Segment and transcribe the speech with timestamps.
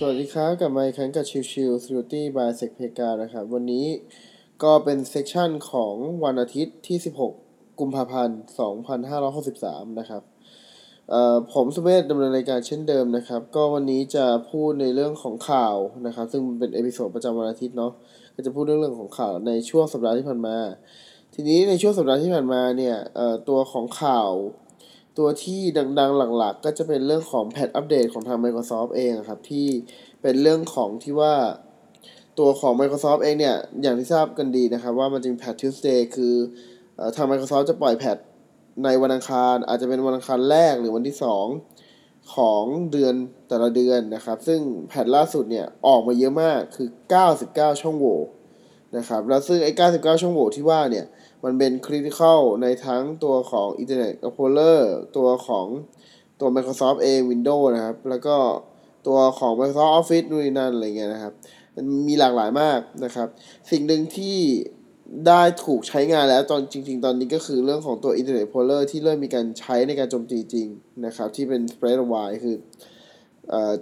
[0.00, 3.86] สวัสดีครับกลับมาอีกครั้งกับชิวชิว Security by s e c p e g a นะครับ วันนี้
[4.62, 6.98] ก็เป็น session ของวันอาทิตย์ที่
[7.36, 8.38] 16 กุมภาพันธ์
[9.18, 10.22] 2563 นะครับ
[11.52, 17.92] ผมสุเมธดำเนินรายการเช่นเดิมนะครับ ก็วันนี้จะพูดในเรื่องของข่าวนะครับ ซึ่งเป็น episode ประจำวันอาทิตย์เนาะ
[18.34, 20.58] ก็จะพูดเรื่องเรื่องของข่าวในช่วงสัปดาห์ที่ผ่านมา
[21.34, 22.96] ทีนี้ในช่วงสัปดาห์ที่ผ่านมาเนี่ย
[23.48, 24.30] ตัวของข่าว
[25.18, 25.60] ตัวที่
[25.98, 29.68] ดังๆหลักๆ ก็จะเป็นเรื่องของแพทอัปเดตของทาง Microsoft เองครับที่
[30.22, 31.34] เป็นเรื่องของที่ว่า
[32.38, 36.34] ตัวของ Microsoft เองเนี่ย อย่างที่ทราบกันดีนะครับ ว่ามันจะมีแพท Tuesday คือ
[36.96, 38.16] เออทาง Microsoft จะปล่อยแพท
[38.84, 41.16] ในวันอังคาร อาจจะเป็นวันอังคารแรกหรือวันที่
[41.74, 43.14] 2 ของเดือน
[43.48, 46.88] แต่ละเดือนนะครับ ซึ่งแพทล่าสุดเนี่ย ออกมาเยอะมากคือ
[47.34, 48.18] 99 ช่องโหว่
[48.96, 51.06] นะครับแล้วซึ่งไอ้ 99 ช่องโหว่ที่ว่าเนี่ย
[51.44, 54.80] มันเป็นคริติคอลในทั้งตัวของ Internet Explorer
[55.16, 55.66] ตัวของ
[56.40, 58.36] ตัว Microsoft เอง Windows นะครับ แล้วก็
[59.06, 61.32] ตัวของ Microsoft Office นู่นนั่นอะไรเงี้ยนะครับ
[61.74, 63.28] มันมีหลากหลายมากนะครับ
[63.70, 64.38] สิ่งหนึ่งที่
[65.26, 70.66] ได้ถูกใช้งานแล้วตอนจริง ๆ ตอนนี้ก็คือเรื่องของตัว Internet Explorer ที่เริ่มมีการใช้ในการโจมตีจริง
[71.06, 72.56] นะครับ ที่เป็น spread wide คือ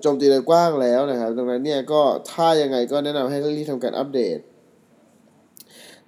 [0.00, 4.38] โจมตีโดยกว้างแล้วนะครับ ดังนั้นเนี่ยก็ถ้ายังไงก็แนะนำให้รีบทำการอัปเดต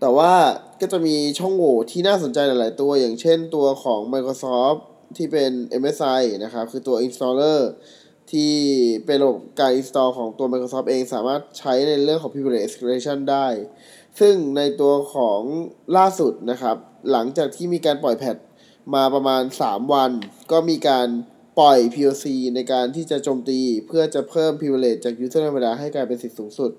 [0.00, 0.32] แต่ว่า
[0.80, 4.78] ก็จะมีช่องโหว่ที่น่าสนใจหลาย ๆ ตัวอย่างเช่นตัวของ Microsoft
[5.16, 5.50] ที่เป็น
[5.82, 7.60] MSI นะครับ คือตัว installer
[8.32, 8.54] ที่
[9.06, 13.46] เป็นระบบการ install ของตัว Microsoft เองสามารถใช้ในเรื่องของ privilege escalation ได้
[14.20, 15.41] ซึ่งในตัวของ
[15.96, 16.76] ล่าสุดนะครับ
[17.10, 18.36] หลังจากที่มีการปล่อยแพท
[18.94, 20.10] มาประมาณ 3 วัน
[20.52, 21.08] ก็มีการ
[21.58, 26.70] ปล่อย POC ในการที่จะโจมตีเพื่อจะเพิ่ม privilege จาก user ธรรมดาให้กลายเป็นสิทธิสูงสุด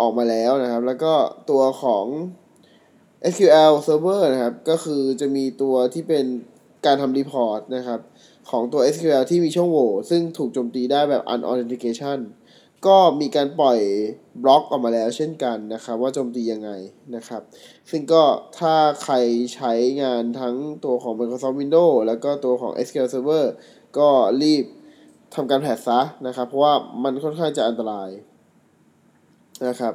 [0.00, 1.12] ออกมาแล้วนะครับ แล้วก็
[1.50, 2.04] ตัวของ
[3.32, 6.26] SQL Server นะครับ ก็คือจะมีตัวที่เป็น
[6.86, 8.00] การทำ report นะครับ
[8.50, 12.18] ของตัว SQL ที่มีช่องโหว่ซึ่งถูกโจมตีได้แบบ unauthentication
[12.86, 13.78] ก็มีการปล่อย
[14.42, 16.70] บล็อกออกมาแล้วเช่นกันนะครับ ว่าโจมตียังไง
[17.16, 17.42] นะครับ
[17.90, 18.22] ซึ่งก็
[18.58, 19.14] ถ้าใคร
[19.54, 19.72] ใช้
[20.02, 23.44] งานทั้งตัวของ Microsoft Windows แล้วก็ตัวของ SQL Server
[23.98, 24.08] ก็
[24.42, 24.64] รีบ
[25.34, 26.74] ทำการแพทซะนะครับ เพราะว่า
[27.04, 28.10] มันค่อนข้างจะอันตราย
[29.66, 29.94] นะครับ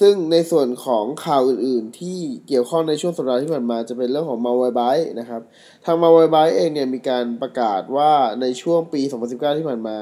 [0.00, 5.42] ซึ่งในส่วนของข่าวอื่นๆ ที่เกี่ยวข้องในช่วงสัปดาห์ที่ผ่านมาจะเป็นเรื่องของ Malwarebytes นะครับ
[5.84, 9.00] ทาง Malwarebytes เองเนี่ยมีการประกาศว่าในช่วงปี
[9.30, 9.98] 2019 ที่ผ่านมา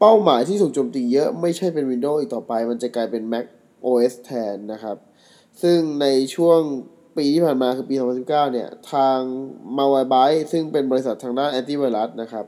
[0.00, 3.44] เป้าหมายที่ถูกโจมตีเยอะไม่ใช่เป็น Windows อีกต่อไป มันจะกลายเป็น Mac
[3.84, 4.96] OS แทนนะครับ
[5.62, 6.60] ซึ่งในช่วง
[7.16, 9.18] ปีที่ผ่านมาคือปี 2019 เนี่ย ทาง
[9.76, 12.44] Malwarebytes ซึ่งเป็นบริษัททางด้านแอนตี้ไวรัสนะครับ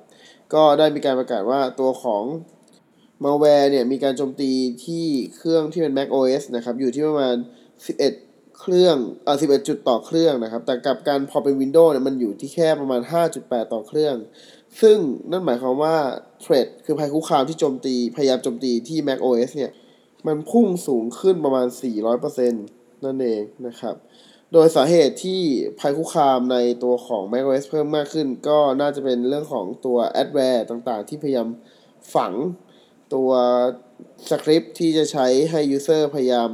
[0.55, 2.25] ก็ได้มีการประกาศว่าตัวของ
[3.25, 4.51] malware เนี่ยมีการโจมตี
[4.85, 5.07] ที่
[5.37, 7.37] เครื่องที่เป็น Mac OS นะครับ อยู่ที่ประมาณ
[7.97, 13.01] 11 เครื่องเอ่อ11 จุดต่อเครื่องนะครับ แต่กับการพอเป็น Windows เนี่ยมันอยู่ที่แค่ประมาณ
[13.37, 14.17] 5.8 ต่อเครื่อง
[14.81, 14.99] ซึ่ง
[15.31, 15.97] นั่นหมายความว่า
[16.45, 19.73] threat คือภัยคุกคามที่โจมตี พยายามโจมตีที่ Mac OS เนี่ย
[20.27, 21.67] มันพุ่งสูงขึ้นประมาณ
[22.15, 23.95] 400%นั่นเองนะครับ
[24.53, 25.41] โดยสาเหตุที่
[25.81, 31.49] ภัยคุกคามในตัวของ macOS เพิ่มมากขึ้น ก็น่าจะเป็นเรื่องของตัว adware ต่างๆ ที่พยายาม
[32.15, 32.33] ฝัง
[33.15, 33.31] ตัว
[34.29, 36.51] สคริปต์ที่จะใช้ให้ user พยายาม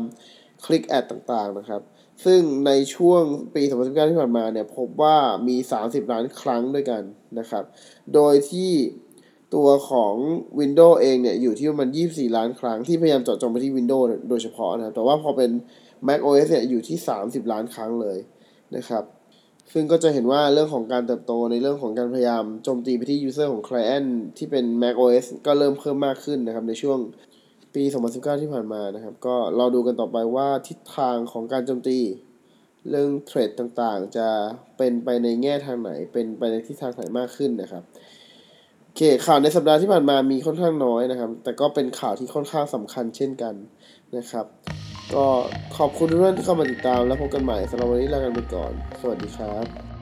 [0.64, 1.82] คลิกแอดต่างๆนะครับ
[2.24, 3.22] ซึ่งในช่วง
[3.54, 5.16] ปี 2019 ที่ผ่านมาเนี่ยพบว่า
[5.48, 7.02] มี 30 ล้านครั้งด้วยกัน
[7.38, 7.64] นะครับ
[8.14, 8.72] โดยที่
[9.54, 10.14] ตัวของ
[10.60, 15.50] Windows เองเนี่ยอยู่ที่ประมาณ 24 ล้านครั้งที่พยายามเจาะจงไปที่ Windows โดยเฉพาะนะครับ แต่ว่าพอเป็น
[16.08, 18.18] Mac OS เนี่ยอยู่ที่ 30 ล้านครั้งเลย
[18.76, 19.04] นะครับ
[19.72, 24.08] ซึ่งก็จะเห็นว่าเรื่องของการเติบโตในเรื่องของการพยายามโจมตีไปที่ user ของ client
[24.38, 26.98] ที่เป็น Mac OS ก็เริ่มเพิ่มมากขึ้นนะครับในช่วง
[27.74, 31.98] ปี 2019 ที่ผ่านมานะครับ ก็ราดูกันต่อไปว่าทิศทางของการโจมตี
[32.90, 34.28] เรื่องเทรดต่างๆ จะ
[34.76, 37.82] เป็นไปในแง่ทางไหน เป็นไปในทิศทางไหนมากขึ้นนะครับ
[38.84, 43.54] โอเคข่าวในสัปดาห์ที่ผ่านมามีค่อนข้างน้อยนะครับ แต่ก็เป็นข่าวที่ค่อนข้างสำคัญเช่นกัน
[44.16, 44.46] นะครับ
[45.14, 45.26] ก็
[45.76, 49.97] ขอบคุณทุกท่านที่เข้ามาติดตามแล้วพบกันใหม่สำหรับวันนี้ลากันไปก่อน สวัสดีครับ